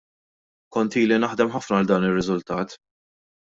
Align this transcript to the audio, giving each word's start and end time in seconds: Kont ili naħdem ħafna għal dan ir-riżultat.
Kont 0.75 0.97
ili 1.03 1.21
naħdem 1.25 1.53
ħafna 1.57 1.79
għal 1.79 1.93
dan 1.95 2.11
ir-riżultat. 2.11 2.79